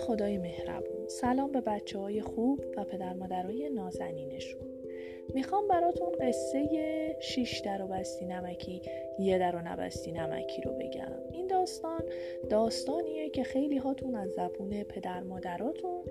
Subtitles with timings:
[0.00, 1.08] خدای مهربون.
[1.08, 4.60] سلام به بچه های خوب و پدر مادرای نازنینشون
[5.34, 8.82] می‌خوام براتون قصه شیش در و بستی نمکی
[9.18, 11.12] یه در و نبستی نمکی رو بگم.
[11.32, 12.02] این داستان
[12.50, 16.04] داستانیه که خیلی هاتون از زبون پدر مادراتون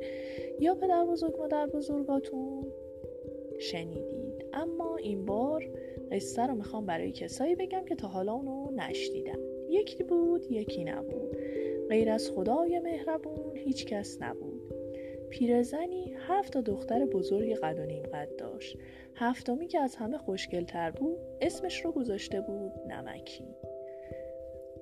[0.59, 2.65] یا پدر بزرگ مادر بزرگاتون
[3.59, 5.69] شنیدید اما این بار
[6.11, 11.37] قصه رو می‌خوام برای کسایی بگم که تا حالا اونو نشدیدن یکی بود یکی نبود.
[11.89, 14.73] غیر از خدای مهربون هیچ کس نبود.
[15.29, 18.77] پیرزنی هفت تا دختر بزرگ قد و نیم قد داشت.
[19.15, 23.55] هفتمی که از همه خوشگلتر بود اسمش رو گذاشته بود نمکی.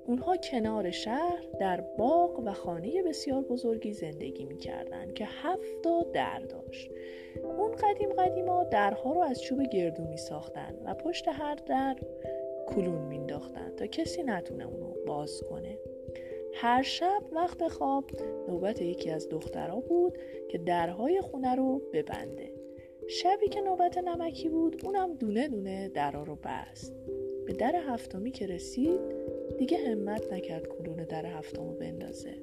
[0.06, 6.38] اونها کنار شهر در باغ و خانه بسیار بزرگی زندگی می‌کردند که هفت تا در
[6.38, 6.90] داشت.
[7.44, 11.96] اون قدیم قدیما درها رو از چوب گردو می ساختن و پشت هر در
[12.66, 15.77] کلون مینداختن تا کسی نتونه اونو باز کنه.
[16.60, 18.10] هر شب وقت خواب
[18.48, 22.52] نوبت یکی از دخترها بود که درهای خونه رو ببنده.
[23.08, 26.94] شبی که نوبت نمکی بود اونم دونه دونه درها رو بست.
[27.46, 29.00] به در هفتمی که رسید
[29.58, 32.34] دیگه همت نکرد کلون در هفتم بندازه.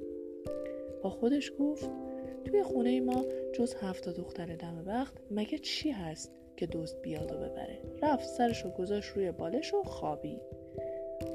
[1.02, 1.90] با خودش گفت
[2.44, 7.36] توی خونه ما جز هفت دختر دم وقت مگه چی هست که دوست بیاد و
[7.36, 10.55] ببره؟ رفت سرش رو گذاشت روی بالش و خوابید.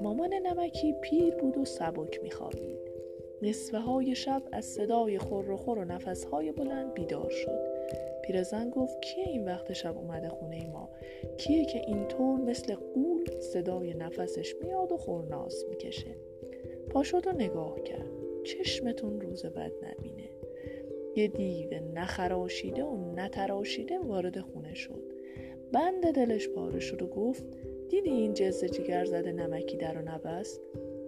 [0.02, 2.80] مامان نمکی پیر بود و سبک میخوابید.
[3.42, 7.60] نصفه های شب از صدای خور و خور و نفس های بلند بیدار شد.
[8.24, 10.90] پیرزن گفت کیه این وقت شب اومده خونه ما؟
[11.38, 16.16] کیه که اینطور مثل قول صدای نفسش میاد و خورناس می‌کشه؟
[16.90, 18.12] پاشد و نگاه کرد.
[18.44, 20.30] چشمتون روز بد نبینه.
[21.16, 25.04] یه دیو نخراشیده و نتراشیده وارد خونه شد.
[25.74, 27.44] بند دلش پاره شد و گفت
[27.92, 30.62] دیدی این جز جگر زده نمکی در و نبست؟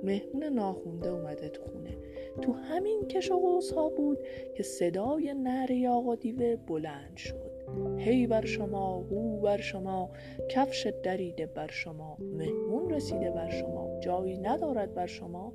[0.03, 1.97] مهمون ناخونده اومده تو خونه.
[2.41, 4.17] تو همین کش و ها بود
[4.55, 7.51] که صدای نر یاقا دیوه بلند شد.
[7.97, 10.09] هی بر شما هو بر شما
[10.49, 12.17] کفش دریده بر شما.
[12.19, 13.99] مهمون رسیده بر شما.
[13.99, 15.53] جایی ندارد بر شما.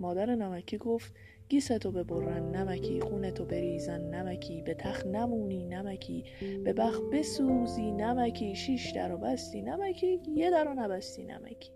[0.00, 1.12] مادر نمکی گفت
[1.48, 6.24] گیستو ببرن نمکی خونتو بریزن نمکی به تخ نمونی نمکی
[6.64, 11.70] به بخ بسوزی نمکی شیش در و بستی نمکی یه در و نبستی نمکی.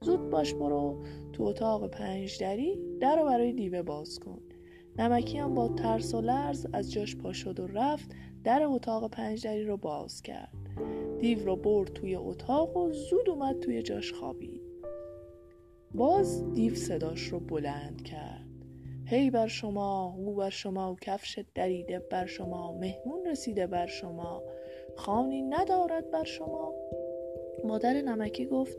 [0.00, 4.42] زود باش برو تو اتاق پنج دری در برای دیوه باز کن.
[4.98, 7.32] نمکی هم با ترس و لرز از جاش پا
[7.62, 8.10] و رفت
[8.44, 10.52] در اتاق پنج دری رو باز کرد.
[11.20, 14.62] دیو رو برد توی اتاق و زود اومد توی جاش خوابید.
[15.94, 18.45] باز دیو صداش رو بلند کرد.
[19.08, 24.42] هی بر شما او بر شما و کفش دریده بر شما مهمون رسیده بر شما
[24.96, 26.74] خانی ندارد بر شما.
[27.64, 28.78] مادر نمکی گفت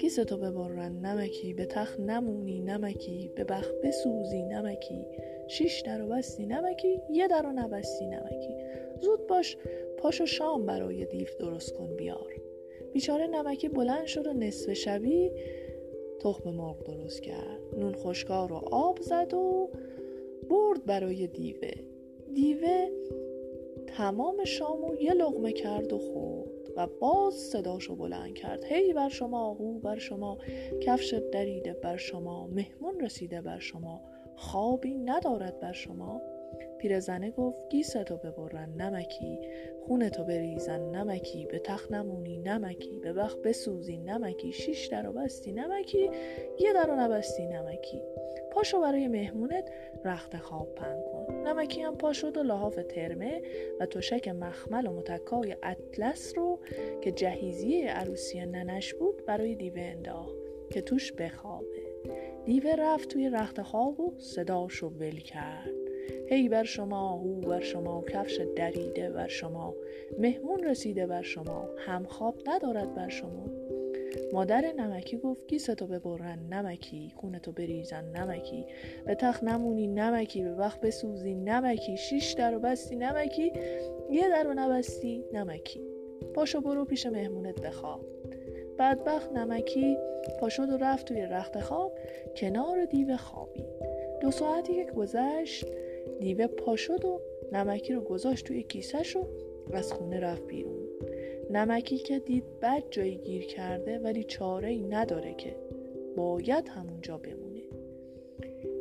[0.00, 5.06] گیستو ببرن نمکی به تخت نمونی نمکی به بخ بسوزی نمکی
[5.48, 8.56] شیش در و بستی نمکی یه در و نبستی نمکی
[9.00, 9.56] زود باش
[9.98, 12.32] پاشو شام برای دیو درست کن بیار.
[12.92, 15.30] بیچاره نمکی بلند شد و نصف شبی
[16.24, 17.60] تخم مرغ درست کرد.
[17.78, 19.70] نون خشکار رو آب زد و
[20.50, 21.70] برد برای دیوه.
[22.34, 22.88] دیوه
[23.86, 28.64] تمام شامو یه لغمه کرد و خورد و باز صداشو بلند کرد.
[28.64, 30.38] هی بر شما هو بر شما
[30.82, 34.00] کفش دریده بر شما مهمون رسیده بر شما
[34.36, 36.20] خوابی ندارد بر شما.
[36.78, 39.38] پیرزنه گفت گیستو ببرن نمکی.
[39.86, 41.46] خونتو بریزن نمکی.
[41.46, 43.00] به تخت نمونی نمکی.
[43.02, 44.52] به وقت بسوزی نمکی.
[44.52, 46.10] شیش در بستی نمکی.
[46.58, 48.02] یه در و نبستی نمکی.
[48.52, 49.70] پاشو برای مهمونت
[50.04, 51.34] رخت خواب پن کن.
[51.34, 53.42] نمکی هم پاشد و لحاف ترمه
[53.80, 56.58] و تشک مخمل و متکای اطلس رو
[57.00, 60.36] که جهیزیه عروسی ننش بود برای دیوه انداخت
[60.70, 61.92] که توش بخوابه.
[62.44, 65.81] دیوه رفت توی رخت خواب و صداشو ول کرد.
[66.32, 69.74] هی بر شما هو بر شما کفش دریده بر شما
[70.18, 73.46] مهمون رسیده بر شما هم خواب ندارد بر شما.
[74.32, 78.66] مادر نمکی گفت گیستو ببرن نمکی خونتو بریزن نمکی.
[79.06, 80.42] به تخت نمونی نمکی.
[80.42, 81.96] به وقت بسوزی نمکی.
[81.96, 83.52] شیش در و بستی نمکی.
[84.10, 85.80] یه در و نبستی نمکی.
[86.34, 88.00] پاشو برو پیش مهمونت بخواب.
[88.78, 89.96] بدبخت نمکی.
[90.40, 91.98] پاشد و رفت توی رخت خواب
[92.36, 93.64] کنار دیو خوابی.
[94.20, 95.66] دو ساعتی که گذشت.
[96.22, 97.20] دیوه پا شد و
[97.52, 99.26] نمکی رو گذاشت توی کیسهش و
[99.72, 100.88] از خونه رفت بیرون.
[101.50, 105.56] نمکی که دید بد جایی گیر کرده ولی چاره ای نداره که
[106.16, 107.60] باید همونجا بمونه.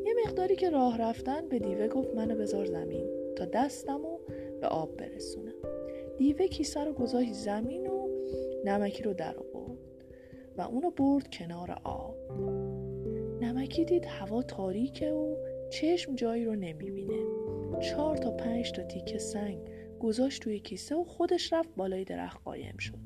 [0.05, 3.05] یه مقداری که راه رفتن به دیوه گفت منو بذار زمین
[3.35, 4.17] تا دستم و
[4.61, 5.53] به آب برسونم.
[6.17, 8.07] دیوه کیسه رو گذاشت زمین و
[8.65, 9.77] نمکی رو در آورد
[10.57, 12.15] و اونو برد کنار آب.
[13.41, 15.35] نمکی دید هوا تاریکه و
[15.69, 17.30] چشم جایی رو نمی‌بینه.
[17.81, 19.57] چهار تا پنج تا تیکه سنگ
[19.99, 22.97] گذاشت توی کیسه و خودش رفت بالای درخت قایم شد.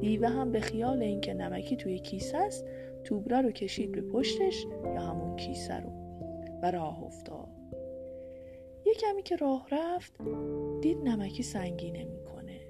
[0.00, 2.64] دیوه هم به خیال اینکه نمکی توی کیسه است
[3.04, 5.90] توبره رو کشید به پشتش یا همون کیسه رو.
[6.62, 7.48] و راه افتاد.
[8.86, 10.12] یه کمی که راه رفت
[10.80, 12.60] دید نمکی سنگینه می‌کنه.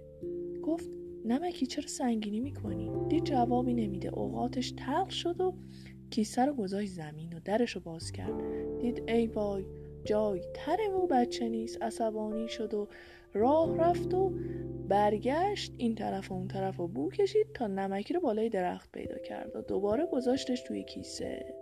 [0.62, 0.88] گفت
[1.24, 4.08] نمکی چرا سنگینی می‌کنی؟ دید جوابی نمیده.
[4.08, 5.54] اوقاتش تلخ شد و
[6.10, 8.34] کیسه رو گذاشت زمین و درش رو باز کرد.
[8.78, 9.64] دید ای وای
[10.04, 12.88] جای تر و بچه نیست عصبانی شد و
[13.34, 14.32] راه رفت و
[14.88, 15.72] برگشت.
[15.76, 19.56] این طرف و اون طرف و بو کشید تا نمکی رو بالای درخت پیدا کرد
[19.56, 21.54] و دوباره گذاشتش توی کیسه.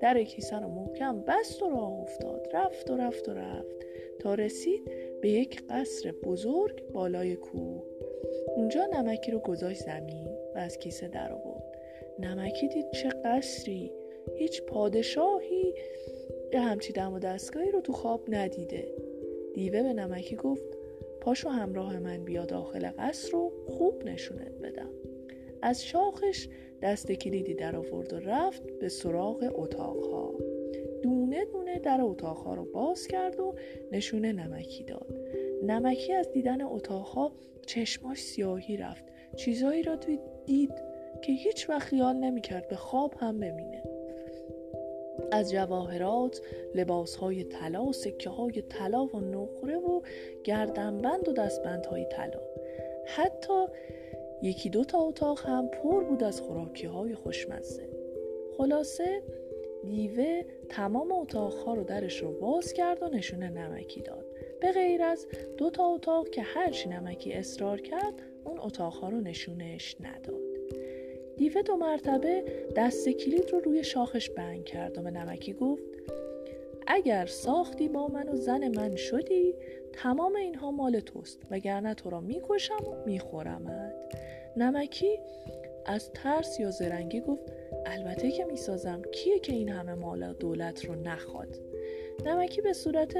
[0.00, 2.48] در کیسه رو محکم بست و راه افتاد.
[2.54, 3.76] رفت و رفت و رفت
[4.18, 4.90] تا رسید
[5.20, 7.82] به یک قصر بزرگ بالای کوه.
[8.56, 11.64] اونجا نمکی رو گذاشت زمین و از کیسه در آورد.
[12.18, 13.92] نمکی دید چه قصری.
[14.36, 15.74] هیچ پادشاهی
[16.52, 18.94] یه همچی دم و دستگاهی رو تو خواب ندیده.
[19.54, 20.78] دیوه به نمکی گفت
[21.20, 24.90] پاشو همراه من بیا داخل قصر رو خوب نشونت بدم.
[25.62, 26.48] از شاخش
[26.82, 30.34] دست کلیدی در آورد و رفت به سراغ اتاقها.
[31.02, 33.54] دونه دونه در اتاقها رو باز کرد و
[33.92, 35.14] نشونه نمکی داد.
[35.62, 37.32] نمکی از دیدن اتاقها
[37.66, 39.04] چشماش سیاهی رفت.
[39.36, 39.96] چیزایی را
[40.46, 40.72] دید
[41.22, 43.82] که هیچ وقت خیال نمی‌کرد به خواب هم ببینه.
[45.32, 46.40] از جواهرات
[46.74, 50.00] لباسهای طلا سکه های طلا و نقره و
[50.44, 52.40] گردنبند و دستبندهای طلا.
[53.06, 53.66] حتی
[54.42, 57.88] یکی دو تا اتاق هم پر بود از خوراکی های خوشمزه.
[58.56, 59.22] خلاصه
[59.84, 64.24] دیوه تمام اتاقها رو درش رو باز کرد و نشونه نمکی داد.
[64.60, 69.96] به غیر از دو تا اتاق که هرچی نمکی اصرار کرد اون اتاقها رو نشونش
[70.00, 70.49] نداد.
[71.40, 72.44] دیوه دو مرتبه
[72.76, 75.82] دست کلید رو روی شاخش بند کرد و به نمکی گفت
[76.86, 79.54] اگر ساختی با من و زن من شدی
[79.92, 83.94] تمام اینها مال توست وگرنه تو را می‌کشم و میخورمت.
[84.56, 85.18] نمکی
[85.86, 87.52] از ترس یا زرنگی گفت
[87.86, 91.58] البته که می‌سازم کیه که این همه مال دولت رو نخواد؟
[92.24, 93.14] نمکی به صورت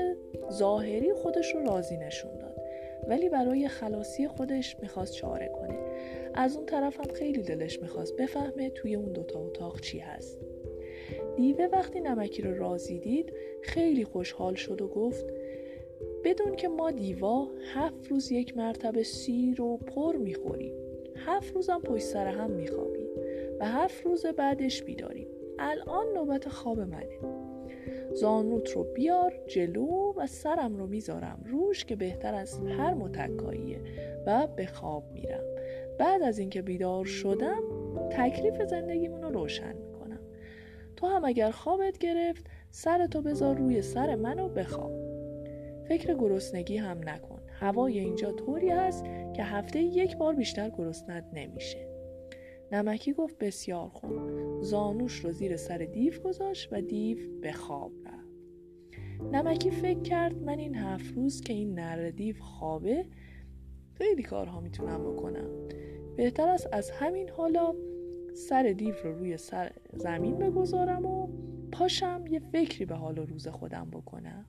[0.53, 2.61] ظاهری خودش رو راضی نشون داد
[3.09, 5.79] ولی برای خلاصی خودش می‌خواست چاره کنه.
[6.35, 10.39] از اون طرف هم خیلی دلش می‌خواست بفهمه توی اون دوتا اتاق چی هست.
[11.37, 13.33] دیوه وقتی نمکی رو راضی دید
[13.63, 15.27] خیلی خوشحال شد و گفت
[16.25, 20.75] بدون که ما دیوا هفت روز یک مرتبه سیر و پر می‌خوریم.
[21.17, 23.09] هفت روزم پشت سر هم میخوابیم
[23.61, 25.29] و هفت روز بعدش بیداریم.
[25.59, 27.19] الان نوبت خواب منه.
[28.13, 33.81] زانوت رو بیار جلو و سرم رو می‌ذارم روش که بهتر از هر متکاییه
[34.27, 35.50] و به خواب میرم.
[36.01, 37.63] بعد از اینکه بیدار شدم
[38.13, 40.21] تکلیف زندگیمون رو روشن می‌کنم.
[40.97, 44.93] تو هم اگر خوابت گرفت سرتو بذار روی سر منو بخواب.
[45.89, 47.41] فکر گرسنگی هم نکن.
[47.49, 49.05] هوای اینجا طوری هست
[49.37, 51.89] که هفته یک بار بیشتر گرسنت نمیشه.
[52.73, 54.13] نمکی گفت بسیار خوب.
[54.63, 58.31] زانوش رو زیر سر دیو گذاشت و دیو به خواب رفت.
[59.33, 63.07] نمکی فکر کرد من این هفت روز که این نر دیو خوابه
[63.93, 65.69] خیلی کارها می‌تونم بکنم.
[66.21, 67.75] بهتر است از همین حالا
[68.35, 71.29] سر دیو رو روی سر زمین بگذارم و
[71.73, 74.47] پاشم یه فکری به حال روز خودم بکنم.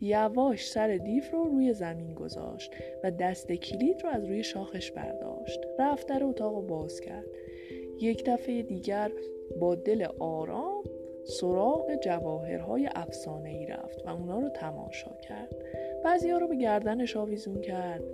[0.00, 5.60] یواش سر دیو رو روی زمین گذاشت و دست کلید رو از روی شاخش برداشت.
[5.78, 7.26] رفت در اتاق رو باز کرد.
[8.00, 9.12] یک دفعه دیگر
[9.60, 10.84] با دل آرام
[11.24, 15.54] سراغ جواهرهای افسانه ای رفت و اونا رو تماشا کرد.
[16.04, 18.04] ها رو به گردنش آویزون کرد.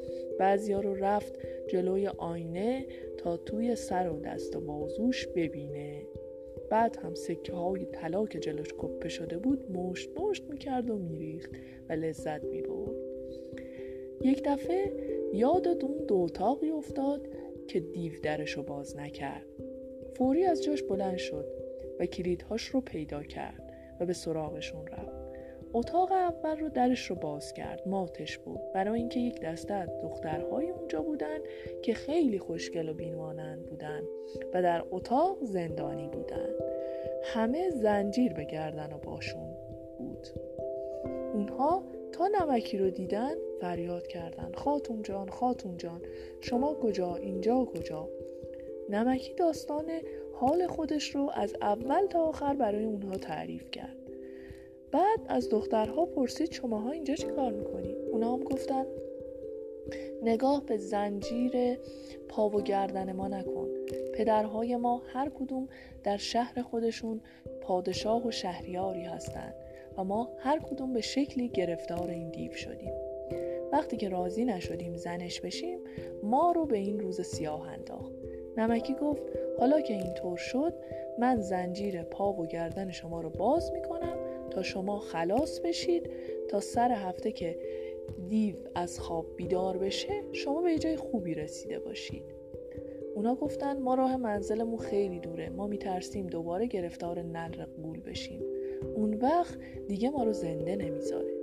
[0.40, 1.34] ها رو رفت
[1.68, 2.86] جلوی آینه
[3.18, 6.06] تا توی سر و دست و بازوش ببینه.
[6.70, 11.50] بعد هم سکه های طلا که جلوش کپه شده بود مشت مشت می‌کرد و میریخت
[11.88, 12.94] و لذت می‌برد.
[14.22, 14.92] یک دفعه
[15.34, 17.28] یاد اون دو اتاقی افتاد
[17.68, 19.46] که دیو درش رو باز نکرد.
[20.16, 21.46] فوری از جاش بلند شد
[22.00, 25.19] و کلیدهاش رو پیدا کرد و به سراغشون رفت.
[25.74, 28.60] اتاق اول رو درش رو باز کرد ماتش بود.
[28.74, 31.38] برای اینکه یک دسته از دخترهای اونجا بودن
[31.82, 34.02] که خیلی خوشگل و بینوانند بودن
[34.54, 36.48] و در اتاق زندانی بودن.
[37.24, 39.54] همه زنجیر به گردن و باشون
[39.98, 40.26] بود.
[41.34, 44.52] اونها تا نمکی رو دیدن فریاد کردن.
[44.54, 46.02] خاتون جان خاتون جان
[46.40, 48.08] شما کجا؟ اینجا کجا؟
[48.88, 49.90] نمکی داستان
[50.34, 53.99] حال خودش رو از اول تا آخر برای اونها تعریف کرد.
[54.92, 58.86] بعد از دخترها پرسید شماها اینجا چی کار می‌کنید اونا هم گفتن
[60.22, 61.78] نگاه به زنجیر
[62.28, 63.68] پا و گردن ما نکن.
[64.14, 65.68] پدرهای ما هر کدوم
[66.04, 67.20] در شهر خودشون
[67.62, 69.54] پادشاه و شهریاری هستند
[69.98, 72.92] و ما هر کدوم به شکلی گرفتار این دیو شدیم.
[73.72, 75.78] وقتی که راضی نشدیم زنش بشیم
[76.22, 78.12] ما رو به این روز سیاه انداخت.
[78.56, 79.22] نمکی گفت
[79.58, 80.74] حالا که اینطور شد
[81.18, 84.16] من زنجیر پا و گردن شما رو باز می‌کنم
[84.50, 86.10] تا شما خلاص بشید.
[86.48, 87.58] تا سر هفته که
[88.28, 92.24] دیو از خواب بیدار بشه شما به جای خوبی رسیده باشید.
[93.14, 95.48] اونا گفتن ما راه منزلمون خیلی دوره.
[95.48, 98.42] ما میترسیم دوباره گرفتار نر قول بشیم.
[98.94, 101.34] اون وقت دیگه ما رو زنده نمی‌ذاره.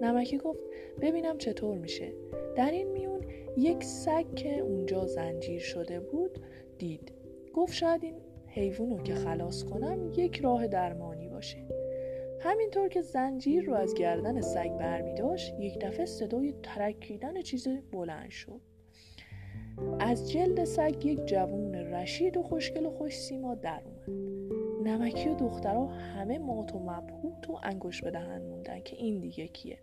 [0.00, 0.60] نمکی گفت
[1.00, 2.12] ببینم چطور میشه.
[2.56, 3.20] در این میون
[3.56, 6.38] یک سگ که اونجا زنجیر شده بود
[6.78, 7.12] دید.
[7.54, 8.14] گفت شاید این
[8.46, 11.58] حیوان رو که خلاص کنم یک راه درمانی باشه.
[12.44, 18.30] همینطور که زنجیر رو از گردن سگ برمی داشت یک دفعه صدای ترکیدن چیز بلند
[18.30, 18.60] شد.
[20.00, 24.22] از جلد سگ یک جوون رشید و خوشگل و خوش سیما در اومد.
[24.88, 29.46] نمکی و دخترها همه مات و مبهوت و انگوش به دهن موندن که این دیگه
[29.46, 29.78] کیه.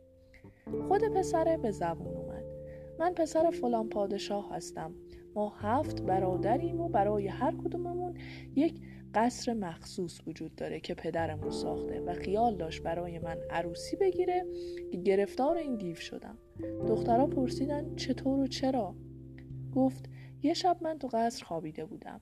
[0.87, 2.43] خود پسره به زبون اومد.
[2.99, 4.95] من پسر فلان پادشاه هستم.
[5.35, 8.13] ما هفت برادریم و برای هر کدوممون
[8.55, 8.81] یک
[9.13, 14.45] قصر مخصوص وجود داره که پدرمون ساخته و خیال داشت برای من عروسی بگیره
[14.91, 16.37] که گرفتار این دیو شدم.
[16.87, 18.95] دخترها پرسیدن چطور و چرا؟
[19.75, 20.05] گفت
[20.43, 22.19] یه شب من تو قصر خوابیده بودم.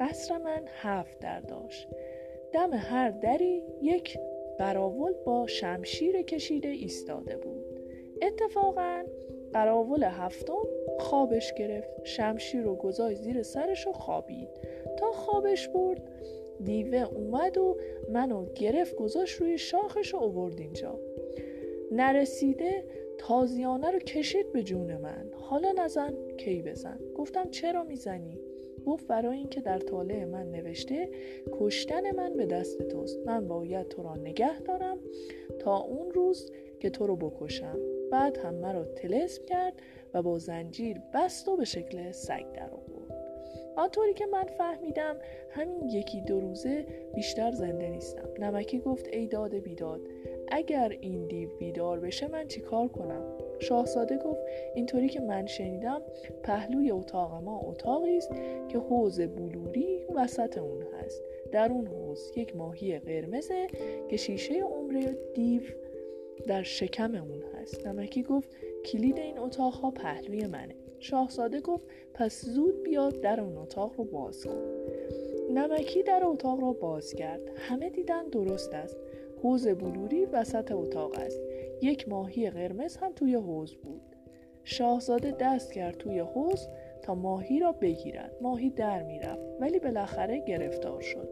[0.00, 1.88] قصر من هفت در داشت.
[2.52, 4.18] دم هر دری یک
[4.58, 7.64] قراول با شمشیر کشیده ایستاده بود.
[8.22, 9.02] اتفاقا
[9.54, 10.62] قراول هفتم
[10.98, 12.04] خوابش گرفت.
[12.04, 14.48] شمشیر رو گذاشت زیر سرش و خوابید.
[14.98, 16.02] تا خوابش برد
[16.64, 17.76] دیوه اومد و
[18.12, 20.98] منو گرفت گذاشت روی شاخش و اوورد اینجا.
[21.92, 22.84] نرسیده
[23.18, 25.30] تازیانه رو کشید به جون من.
[25.32, 28.38] حالا نزن کی بزن؟ گفتم چرا می‌زنی؟
[28.86, 31.10] گفت برای اینکه در طالع من نوشته
[31.52, 33.18] کشتن من به دست توست.
[33.26, 34.98] من باید تو را نگه دارم
[35.58, 37.78] تا اون روز که تو رو بکشم.
[38.12, 39.72] بعد هم مرا تلسم کرد
[40.14, 43.22] و با زنجیر بست و به شکل سگ در آورد.
[43.76, 45.16] آنطوری که من فهمیدم
[45.50, 48.28] همین یکی دو روزه بیشتر زنده نیستم.
[48.38, 50.00] نمکی گفت ای داد بیداد
[50.48, 53.22] اگر این دیو بیدار بشه من چیکار کنم؟
[53.58, 54.40] شاهزاده گفت
[54.74, 56.02] اینطوری که من شنیدم
[56.42, 58.30] پهلوی اتاق ما اتاقی است
[58.68, 61.22] که حوز بلوری وسط اون هست.
[61.52, 63.66] در اون حوز یک ماهی قرمزه
[64.08, 65.62] که شیشه عمر دیو
[66.46, 68.48] در شکم اون هست نمکی گفت
[68.84, 70.74] کلید این اتاق ها پهلوی منه.
[70.98, 74.62] شاهزاده گفت پس زود بیاد در اون اتاق رو باز کن.
[75.54, 77.40] نمکی در اتاق را باز کرد.
[77.56, 78.96] همه دیدن درست است.
[79.42, 81.40] حوز بلوری وسط اتاق است.
[81.82, 84.02] یک ماهی قرمز هم توی حوز بود.
[84.64, 86.68] شاهزاده دست کرد توی حوز
[87.02, 88.36] تا ماهی را بگیرد.
[88.40, 91.28] ماهی در می‌رفت ولی بالاخره گرفتار شد.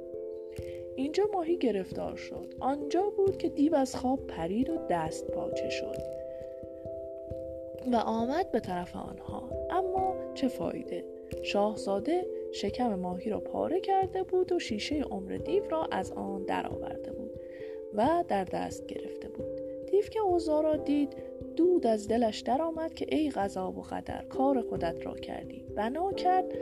[0.96, 2.54] اینجا ماهی گرفتار شد.
[2.60, 6.19] آنجا بود که دیو از خواب پرید و دست پاچه شد.
[7.86, 9.50] و آمد به طرف آنها.
[9.70, 11.04] اما چه فایده؟
[11.42, 17.12] شاهزاده شکم ماهی را پاره کرده بود و شیشه عمر دیو را از آن درآورده
[17.12, 17.30] بود
[17.94, 19.60] و در دست گرفته بود.
[19.90, 21.16] دیو که اوضاع را دید
[21.56, 25.64] دود از دلش درآمد که ای غذا و قدر کار خودت را کردی.
[25.76, 26.52] بنا کرد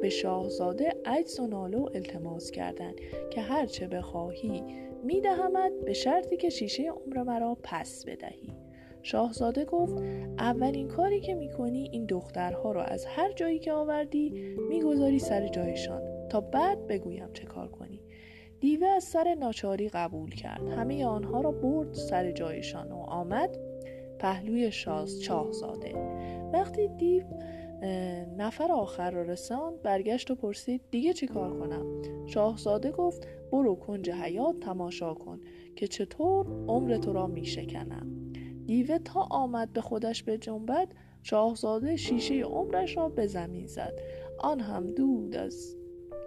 [0.00, 2.92] به شاهزاده عجز و نالو التماس کردن
[3.30, 4.64] که هرچه بخواهی
[5.04, 8.57] میدهمد به شرطی که شیشه عمر مرا پس بدهی.
[9.02, 10.02] شاهزاده گفت
[10.38, 14.30] اولین کاری که می‌کنی این دخترها را از هر جایی که آوردی
[14.68, 18.00] می‌گذاری سر جایشان تا بعد بگویم چه کار کنی.
[18.60, 20.68] دیوه از سر ناچاری قبول کرد.
[20.68, 23.58] همه آنها را برد سر جایشان و آمد
[24.18, 25.94] پهلوی شاز چاهزاده
[26.52, 27.22] وقتی دیو
[28.36, 34.10] نفر آخر را رساند برگشت و پرسید دیگه چی کار کنم؟ شاهزاده گفت برو کنج
[34.10, 35.40] حیات تماشا کن
[35.76, 38.27] که چطور عمر تو را می شکنم
[38.68, 40.88] دیوه تا آمد به خودش به جنبت
[41.22, 43.92] شاهزاده شیشه عمرش را به زمین زد.
[44.38, 45.76] آن هم دود از,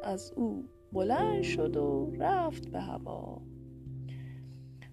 [0.04, 3.42] از او بلند شد و رفت به هوا.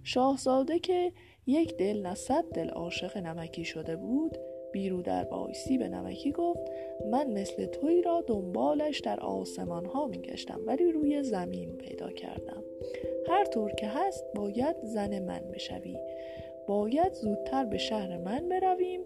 [0.03, 1.13] شاهزاده که
[1.47, 4.39] یک دل نه صد دل عاشق نمکی شده بود
[4.73, 6.71] بیرو در بایسی به نمکی گفت
[7.11, 12.63] من مثل توی را دنبالش در آسمان ها می گشتم ولی روی زمین پیدا کردم.
[13.29, 15.97] هر طور که هست باید زن من بشوی.
[16.69, 19.01] باید زودتر به شهر من برویم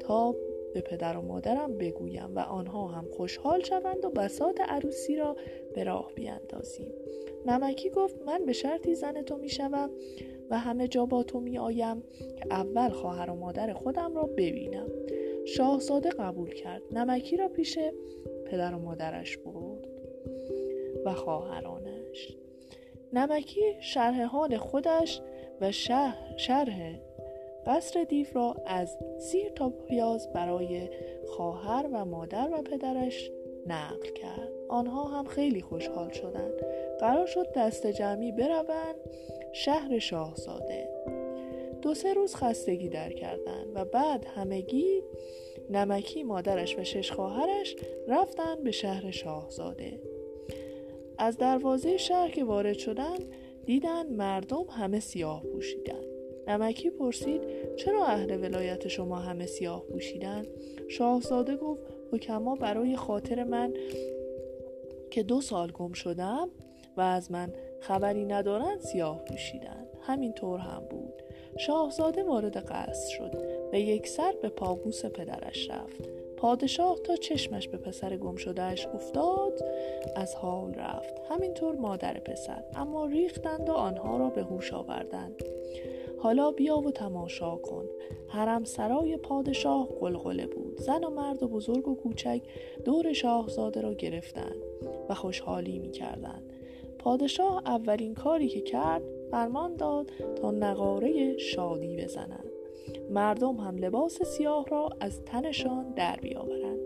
[0.00, 0.34] تا
[0.74, 5.36] به پدر و مادرم بگویم و آنها هم خوشحال شوند و بسات عروسی را
[5.74, 6.92] به راه بیاندازیم
[7.46, 9.90] نمکی گفت من به شرطی زن تو می شوم
[10.50, 12.02] و همه جا با تو می آیم
[12.36, 14.86] که اول خواهر و مادر خودم را ببینم.
[15.44, 16.82] شاهزاده قبول کرد.
[16.92, 17.78] نمکی را پیش
[18.46, 19.88] پدر و مادرش برد
[21.04, 22.36] و خواهرانش.
[23.12, 25.20] نمکی شرح حال خودش
[25.60, 26.98] و شرح
[27.66, 30.88] قصر دیو را از سیر تا پیاز برای
[31.26, 33.30] خواهر و مادر و پدرش
[33.66, 34.48] نقل کرد.
[34.68, 36.52] آنها هم خیلی خوشحال شدند.
[37.00, 38.94] قرار شد دست جمعی بروند
[39.52, 40.88] شهر شاهزاده.
[41.82, 45.02] دو سه روز خستگی در کردند و بعد همگی
[45.70, 47.76] نمکی مادرش و شش خواهرش
[48.08, 50.00] رفتن به شهر شاهزاده.
[51.18, 53.18] از دروازه شهر که وارد شدن
[53.66, 56.04] دیدن مردم همه سیاه پوشیدن.
[56.48, 57.42] نمکی پرسید
[57.76, 60.46] چرا اهل ولایت شما همه سیاه پوشیدن؟
[60.88, 63.74] شاهزاده گفت حکما برای خاطر من
[65.10, 66.48] که دو سال گم شدم
[66.96, 69.86] و از من خبری ندارن سیاه پوشیدن.
[70.02, 71.22] همین طور هم بود.
[71.58, 73.34] شاهزاده وارد قصر شد.
[73.72, 76.23] و یک سر به پابوس پدرش رفت.
[76.36, 79.64] پادشاه تا چشمش به پسر گم شدهش افتاد
[80.16, 81.14] از حال رفت.
[81.30, 85.42] همینطور مادر پسر اما ریختند و آنها را به هوش آوردند.
[86.18, 87.84] حالا بیا و تماشا کن.
[88.28, 90.80] حرم سرای پادشاه قلقله بود.
[90.80, 92.42] زن و مرد و بزرگ و کوچک
[92.84, 94.62] دور شاهزاده را گرفتند
[95.08, 96.52] و خوشحالی می کردند.
[96.98, 102.53] پادشاه اولین کاری که کرد فرمان داد تا نقاره شادی بزنند
[103.10, 106.78] مردم هم لباس سیاه را از تنشان در بیاورند.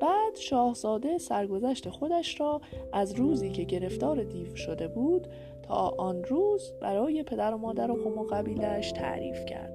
[0.00, 2.60] بعد شاهزاده سرگذشت خودش را
[2.92, 5.28] از روزی که گرفتار دیو شده بود
[5.62, 9.72] تا آن روز برای پدر و مادر و قوم و قبیلش تعریف کرد.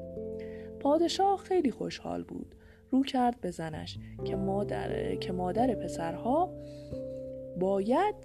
[0.79, 2.55] پادشاه خیلی خوشحال بود.
[2.91, 6.53] رو کرد به زنش که مادر, که مادر پسرها
[7.59, 8.15] باید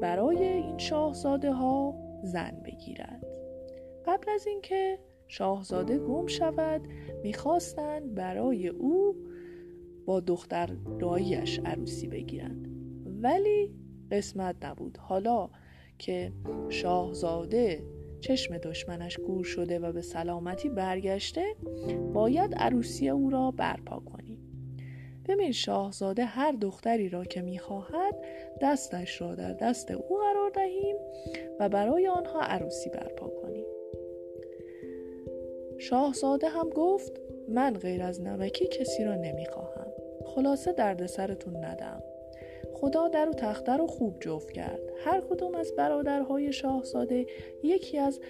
[0.00, 3.26] برای این شاهزاده ها زن بگیرد.
[4.06, 4.98] قبل از اینکه
[5.36, 6.80] شاهزاده گم شود
[7.22, 9.16] می‌خواستند برای او
[10.06, 12.68] با دختر داییش عروسی بگیرند.
[13.22, 13.74] ولی
[14.10, 14.98] قسمت نبود.
[15.00, 15.50] حالا
[15.98, 16.32] که
[16.68, 17.82] شاهزاده
[18.20, 21.44] چشم دشمنش گور شده و به سلامتی برگشته
[22.12, 24.38] باید عروسی او را برپا کنیم
[25.28, 28.14] ببین شاهزاده هر دختری را که می‌خواهد
[28.62, 30.96] دستش را در دست او قرار دهیم
[31.60, 33.43] و برای آنها عروسی برپا کنیم.
[35.88, 37.12] شاهزاده هم گفت
[37.48, 39.86] من غیر از نمکی کسی را نمی‌خواهم.
[40.26, 42.02] خلاصه درد سرتون ندم.
[42.74, 44.80] خدا در و تخته رو خوب جفت کرد.
[45.04, 47.26] هر کدوم از برادرهای شاهزاده
[47.62, 48.20] یکی از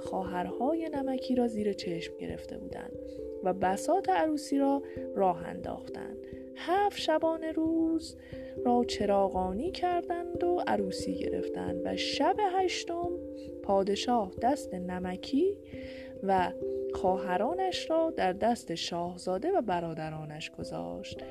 [0.00, 2.92] خواهرهای نمکی را زیر چشم گرفته بودند
[3.44, 4.82] و بسات عروسی را
[5.14, 6.16] راه انداختند.
[6.56, 8.16] هفت شبانه روز
[8.64, 13.10] را چراغانی کردند و عروسی گرفتند و شب هشتم
[13.62, 15.58] پادشاه دست نمکی
[16.22, 16.52] و
[16.94, 21.24] خواهرانش را در دست شاهزاده و برادرانش گذاشت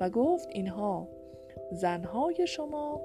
[0.00, 1.08] و گفت اینها
[1.72, 3.02] زنهای شما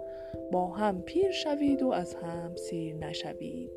[0.51, 3.71] با هم پیر شوید و از هم سیر نشوید.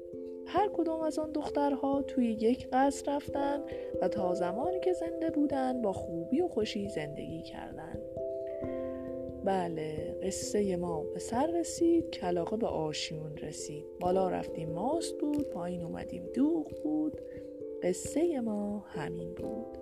[0.47, 3.61] هر کدام از آن دخترها توی یک قصر رفتن
[4.03, 8.03] و تا زمانی که زنده بودن با خوبی و خوشی زندگی کردند.
[9.45, 13.85] بله قصه ما به سر رسید کلاقه به آشیون رسید.
[14.01, 17.21] بالا رفتیم ماست بود پایین اومدیم دوغ بود.
[17.83, 19.79] قصه ما همین بود.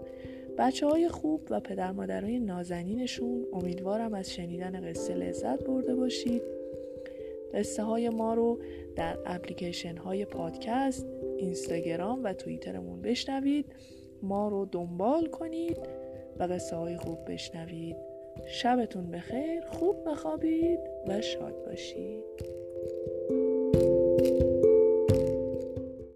[0.58, 6.42] بچه های خوب و پدر مادرای نازنینشون امیدوارم از شنیدن قصه لذت برده باشید.
[7.54, 8.60] قصه های ما رو
[8.96, 11.06] در اپلیکیشن های پادکست
[11.38, 13.66] اینستاگرام و توییترمون بشنوید.
[14.22, 15.78] ما رو دنبال کنید
[16.38, 17.96] و قصه های خوب بشنوید.
[18.46, 22.24] شبتون بخیر خوب بخوابید و شاد باشید.